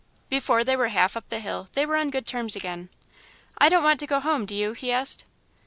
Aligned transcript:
Before 0.29 0.63
they 0.63 0.75
were 0.75 0.87
half 0.87 1.15
up 1.15 1.29
the 1.29 1.37
hill, 1.39 1.67
they 1.73 1.85
were 1.85 1.95
on 1.95 2.09
good 2.09 2.25
terms 2.25 2.55
again. 2.55 2.89
"I 3.59 3.69
don't 3.69 3.83
want 3.83 3.99
to 3.99 4.07
go 4.07 4.19
home, 4.19 4.47
do 4.47 4.55
you?" 4.55 4.73
he 4.73 4.91
asked. 4.91 5.25